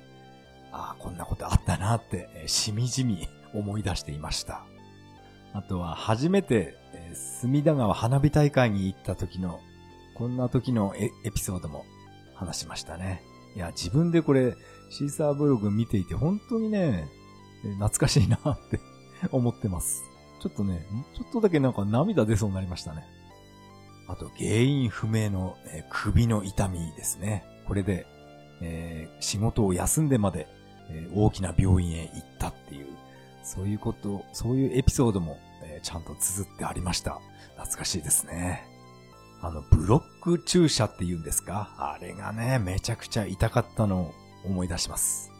[0.72, 4.65] ああ、こんなことあったなって、しみじみ思い出していました。
[5.54, 9.60] あとは初めてえ、隅田川花火大会に行った時の、
[10.13, 11.86] こんな時のエピソードも
[12.36, 13.24] 話しましたね。
[13.56, 14.56] いや、自分でこれ、
[14.89, 17.08] シーサーブログ見ていて本当にね、
[17.63, 18.80] 懐かしいなって
[19.32, 20.04] 思ってます。
[20.39, 20.86] ちょっとね、
[21.16, 23.04] ちょっとだけなんか涙出そうになりましたね。
[24.08, 27.46] あと、原因不明の、えー、首の痛みですね。
[27.68, 28.06] これで、
[28.62, 30.48] えー、仕事を休んでまで、
[30.89, 32.88] えー、大きな病院へ行ったっていう、
[33.43, 37.19] そういうこと、そういうエピソードも、えちゃんと綴ってありました。
[37.56, 38.65] 懐かしいですね。
[39.41, 41.73] あの、ブロック注射って言うんですか？
[41.77, 44.13] あれがね、めちゃくちゃ痛かったのを
[44.45, 45.32] 思い出します。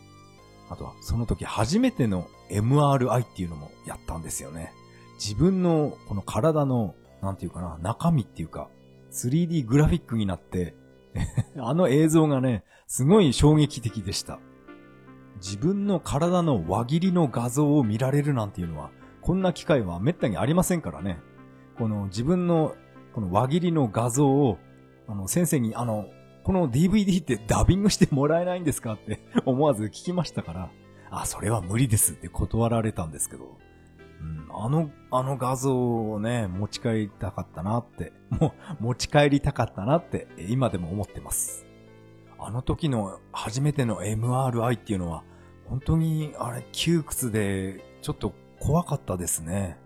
[0.70, 4.74] あとは、その時初めての MRI っていうのもやったんですよね。
[5.16, 8.70] 自分のこの体の、なんていうかな、中身っていうか、
[9.12, 10.76] 3D グラフィックになって
[11.58, 14.40] あの映像がね、すごい衝撃的でした。
[15.44, 21.20] 自分の体の輪切りの画像を見られるなんていうのは、こんな機会は滅多にありませんからね。
[21.78, 22.76] この自分の
[23.14, 24.58] この輪切りの画像を、
[25.08, 26.08] あの、先生に、あの、
[26.46, 30.70] この DVD ってダビングしてもらえないんですかって 思わず聞きましたから、
[31.12, 33.58] あ、それは無理ですって断られたんですけど、
[34.22, 41.66] うん、あの、あの画像をね、持ち帰りたかったなって、 もう、持ち帰りたかったなって、今でも思ってます。
[42.40, 45.24] あの時の初めての MRI っていうのは、
[45.68, 49.78] 本当に、あれ、窮屈で、ちょっと怖かったですね。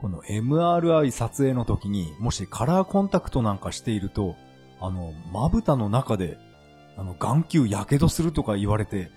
[0.00, 4.36] この MRI 撮影の時に、もしカラーコンタクトなんかしていると、
[4.80, 6.38] あの、まぶたの中で、
[6.96, 9.10] あの、眼球火傷するとか言われて、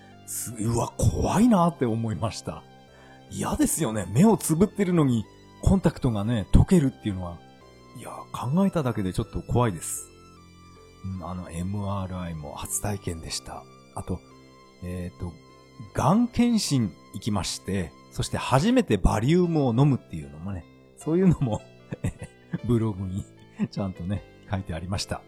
[0.59, 2.63] うわ、怖いなって思いました。
[3.31, 4.05] 嫌ですよね。
[4.09, 5.25] 目をつぶってるのに、
[5.61, 7.39] コンタクトがね、溶けるっていうのは、
[7.97, 10.07] いや、考えただけでちょっと怖いです。
[11.17, 13.63] うん、あの、MRI も初体験でした。
[13.95, 14.19] あと、
[14.83, 15.31] えっ、ー、と、
[15.93, 20.65] 眼検診行きまして、そして初めてバリウムを飲むっていうのもね、
[20.97, 21.61] そういうのも
[22.65, 23.25] ブログに
[23.69, 25.21] ちゃんとね、書いてありました。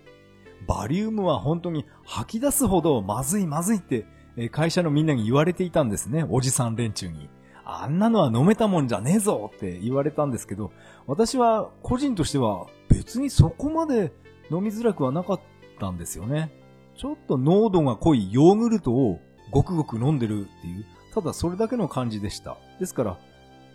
[0.67, 4.05] バリウムは本当に吐き出すほどまずいまずいって、
[4.51, 6.25] 会社のみんなに言われていたんですね。
[6.29, 7.29] おじさん連中に。
[7.65, 10.71] あんなのは飲めたもんじゃねえぞって言われたんですけど、
[11.05, 14.13] 私は個人としては別にそこまで
[14.49, 15.39] 飲みづらくはなかっ
[15.79, 16.51] たんですよね。
[16.95, 19.19] ちょっと濃度が濃いヨーグルトを
[19.51, 22.57] ごくごく飲んでるっていう、ただそれだけの感じでした。
[22.79, 23.17] ですから、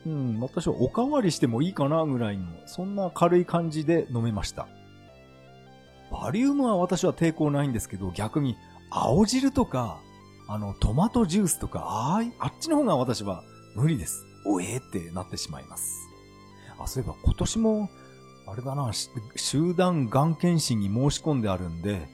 [0.07, 4.69] うん、私はおかわりしてもいいかなぐらいの、そんな軽い感じで飲めました。
[6.11, 8.57] バリウムは私は抵抗ないんですけど、逆に
[8.91, 10.01] 青汁とか、
[10.49, 13.43] あの、トマトジュースとか、ああ、あっちの方が私は
[13.75, 14.27] 無理です。
[14.45, 16.09] おえーってなってしまいます。
[16.79, 17.89] あ、そういえば今年も、
[18.47, 18.91] あれだな、
[19.37, 22.09] 集団がん検診に申し込んであるんで、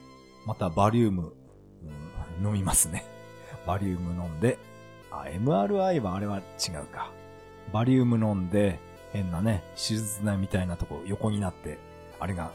[0.45, 1.33] またバリウム、
[2.39, 3.05] うん、飲みますね。
[3.69, 4.57] バリウム飲んで、
[5.11, 7.11] あ、MRI はあれは違うか。
[7.71, 8.79] バリウム飲んで、
[9.13, 11.77] 変なね、手術台みたいなとこ横になって、
[12.19, 12.51] あれが、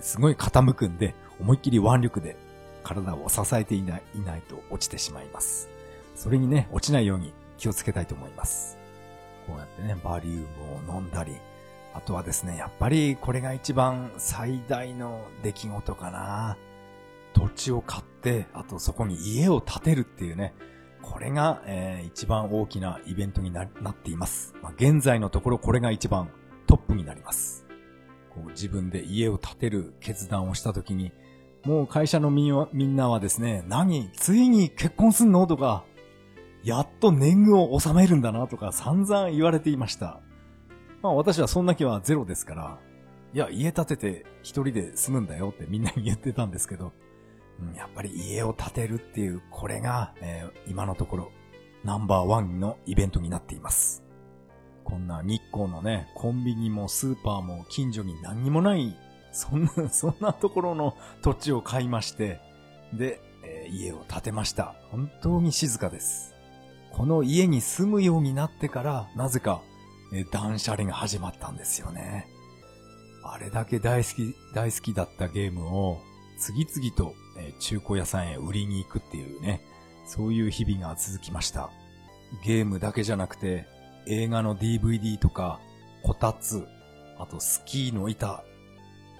[0.00, 2.36] すごい傾くんで、思いっきり腕力で
[2.82, 5.68] 体を支えていない、いないと落ちてしまいます。
[6.16, 8.76] それにね、落ちないように気をつけたいと思います。
[9.46, 11.36] こうやってね、バリウムを飲んだり、
[11.94, 16.56] あとはですね、やっぱりこれが一番最大の出来事かな。
[17.40, 20.54] 土地を買って、あとそこに家を建てるっていうね、
[21.00, 24.54] これが、えー、一番大きなイベントになっています。
[24.62, 26.30] まあ、現在のところこれが一番
[26.66, 27.64] トップになります。
[28.28, 31.12] こう自分で家を建てる決断をしたときに、
[31.64, 35.46] もう会社のみんなはですね、何ついに結婚すんの？
[35.46, 35.84] とか、
[36.62, 40.20] やっと年貢を納めるんだなとか散々言われていました。
[41.02, 42.78] まあ私はそんな気はゼロですから、
[43.32, 46.92] いや、家建てて一人で住むんだよってみんなに言ってたんですけど、
[47.76, 51.32] やっぱり家を建てるっていう、これが、えー、今のところ
[51.84, 54.02] ナンバーワンのイベントになっています。
[54.84, 58.96] こんな日光のね、コンビニもスーパーも近所に何にもない、
[59.32, 62.40] そんな、 そんなところの土地を買いまして、
[62.92, 64.74] で、えー、家を建てました。
[64.90, 66.34] 本当に静かです。
[66.92, 69.62] この家に住むようになってから、なぜか
[70.12, 72.26] え断捨離が始まったんですよね。
[73.22, 76.00] あれだけ大好き、大好きだったゲームを
[76.38, 79.62] 次々と、え中古屋さんへ売りに行くっていうね、
[80.06, 81.70] そういう日々が続きました。
[82.44, 83.66] ゲームだけじゃなくて、
[84.06, 85.60] 映画の DVD とか、
[86.02, 86.66] こたつ、
[87.18, 88.44] あとスキーの板、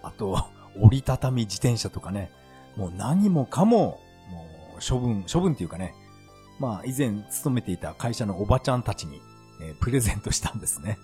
[0.03, 0.45] あと
[0.81, 2.31] 折りたたみ自転車とかね、
[2.77, 4.01] もう何もかも、
[4.31, 5.95] もう処分、処分っていうかね、
[6.59, 9.21] まあ以前勤めていた会社のおばちゃんたちに
[9.61, 10.99] えー、プレゼントしたんですね。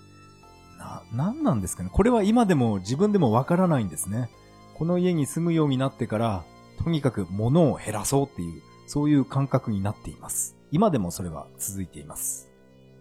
[0.77, 4.29] な、なんなんですかねこれは今でも自分でもわからないんですね。
[4.75, 6.43] この家に住むようになってから、
[6.83, 10.55] とにかく物を減らそうっていう、そういう感覚になっています。
[10.71, 12.49] 今でもそれは続いています。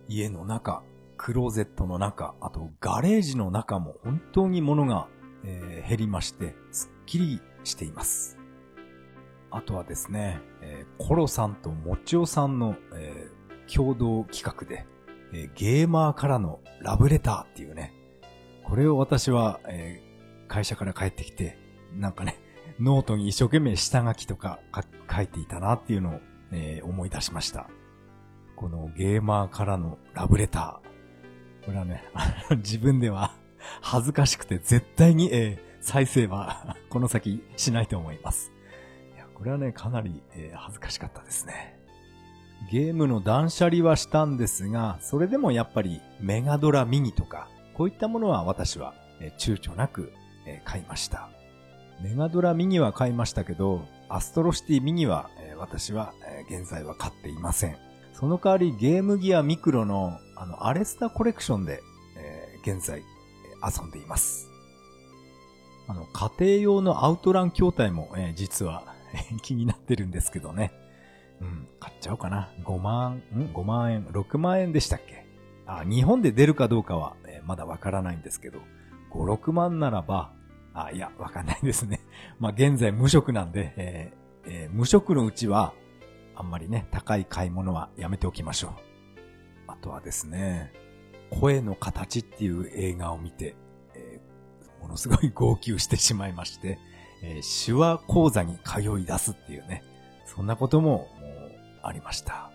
[0.09, 0.83] 家の中、
[1.17, 5.09] クローゼットの中、あとガレージの中も本当に物が、
[5.45, 8.39] えー、減りまして、すっきりしています。
[9.51, 14.87] あとはですね、えー、コロさんともちおさんの、えー、共同企画で、
[15.33, 17.93] えゲーマーからのラブレターっていうね、
[18.65, 20.03] これを私は、え、
[20.49, 21.59] 会社から帰ってきて、
[21.95, 22.39] なんかね、
[22.81, 24.59] ノートに一生懸命下書きとか
[25.11, 26.21] 書いていたなっていうのを、
[26.53, 27.69] えー、思い出しました。
[28.55, 31.67] このゲーマーからのラブレター。
[31.67, 32.05] これはね、
[32.57, 33.33] 自分では
[33.81, 38.53] 恥ずかしくて絶対に、えー、再生は この先しないと思います。
[39.15, 41.79] いや、これはね、かなり、えー、恥ずかしかったですね。
[42.71, 48.95] ゲームの断捨離はしたんですが、それでもやっぱりメガドラミニとか、こういったものは私は
[49.39, 50.13] 躊躇なく
[50.65, 51.36] 買いました。
[52.03, 57.77] メガドラミニは買いましたけど、アストロシティミニはえ私はえ現在は買っていません。
[58.13, 61.83] その代わりゲームギアミクロのあのアレスタコレクションで
[62.17, 63.03] え現在
[63.63, 64.49] 遊んでいます。
[65.89, 68.85] あの家庭用のアウトラン筐体もえ実は
[69.43, 70.73] 気になってるんですけどね。
[71.41, 72.51] うん、買っちゃおうかな。
[72.65, 75.27] 5万、ん ?5 万円、6万円でしたっけ？
[75.67, 78.61] あ、日本で出るかどうかは、えー、まだわからないんですけど、
[79.11, 80.33] 5、6万ならば、
[80.77, 82.01] あ、いや、わかんないですね。
[82.39, 85.73] まあ、現在無職なんで、えーえー、無職のうちは、
[86.35, 88.73] あんまりね、高い買い物はやめておきましょう。
[89.69, 90.73] あとはですね、
[91.31, 93.57] 声の形っていう映画を見て、
[93.95, 96.79] えー、ものすごい号泣してしまいまして、
[97.23, 99.83] えー、手話講座に通い出すっていうね、
[100.27, 101.11] そんなことももう
[101.83, 102.51] ありました。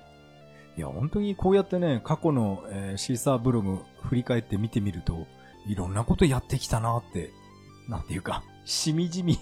[0.77, 5.25] いや、本当にこうやってね、過去の、えー、シーサーブログ振り返って見てみると、
[5.65, 7.31] いろんなことやってきたなって、
[7.91, 9.37] なんていうか、しみじみ、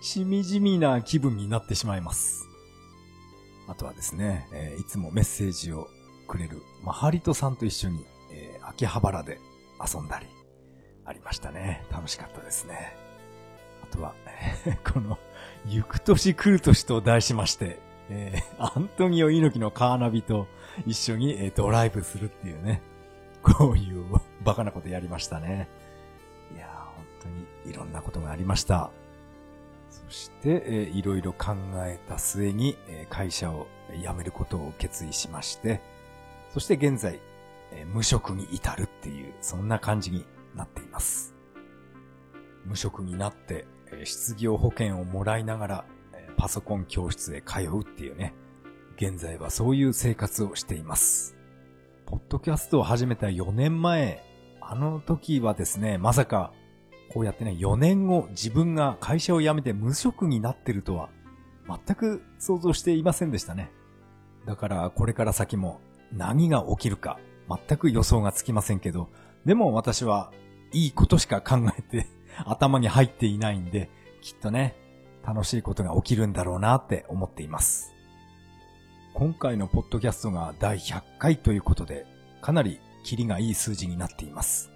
[0.00, 2.48] しみじみな気分になってしまいます。
[3.66, 5.88] あとはですね、えー、いつもメッセージを
[6.28, 9.40] くれるマハリトさんと一緒に、えー、秋葉原で
[9.84, 10.26] 遊んだり、
[11.04, 11.84] ありましたね。
[11.90, 12.96] 楽しかったですね。
[13.82, 14.14] あとは、
[14.64, 15.18] え この、
[15.66, 17.80] 行く年来る年と題しまして、
[18.10, 20.46] えー、アントニオ猪木のカーナビと
[20.86, 22.80] 一緒に、えー、ドライブするっていうね、
[23.42, 24.04] こういう
[24.44, 25.68] バカなことやりましたね。
[27.66, 28.90] い、ろんなことがありました。
[29.88, 31.54] そして、えー、いろいろ考
[31.84, 35.80] えた末に、えー、会社を辞めることを決意しまして、
[36.52, 37.20] そして現在、
[37.72, 41.34] えー、無職に至るっていう、そんな感じになっています。
[42.64, 48.34] 無職になって、え失業保険をもらいながら、えパソコン教室へ通うっていうね、
[48.96, 51.36] 現在はそういう生活をしています。
[52.06, 54.22] ポッドキャストを始めた4年前、
[54.60, 56.52] あの時はですね、まさか、
[57.12, 61.10] こうやってね、4年後自分が会社を辞めて無職になってるとは、
[61.68, 63.70] 全く想像していませんでしたね。
[64.46, 65.80] だからこれから先も
[66.12, 69.10] 何が起きるか全く予想がつきませんけど、
[69.44, 70.32] でも私は
[70.72, 72.06] いいことしか考えて
[72.46, 73.90] 頭に入っていないんで、
[74.22, 74.74] きっとね、
[75.22, 77.92] 楽しいことが起きるんだろうなって思っています。
[79.12, 82.06] 今回のポッドキャストが第100回ということで、
[82.40, 84.71] かなりキリがいい数字になっています。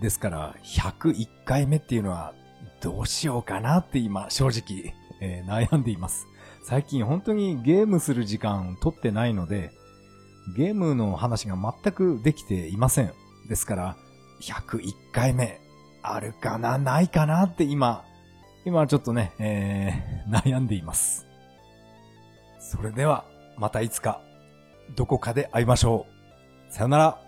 [0.00, 2.34] ですから、101回目っていうのは
[2.80, 6.26] どうしようかなって今、正直、えー、悩んでいます。
[6.64, 9.70] 最近本当にゲームする時間取ってないので、
[10.56, 13.12] ゲームの話が全くできていません。
[13.48, 13.96] ですから、
[14.42, 15.60] 101回目、
[16.02, 18.04] あるかなないかなって今、
[18.66, 21.26] 今ちょっとね、えー、悩んでいます。
[22.58, 23.24] それでは、
[23.56, 24.20] またいつか、
[24.96, 26.06] どこかで会いましょ
[26.68, 26.72] う。
[26.72, 27.23] さよなら。